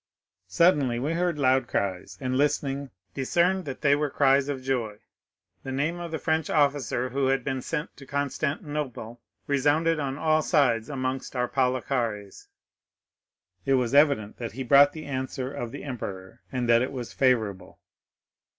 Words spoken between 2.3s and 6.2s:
listening, discerned that they were cries of joy. The name of the